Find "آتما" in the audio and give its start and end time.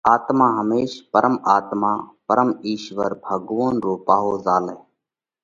0.15-0.47, 1.55-1.91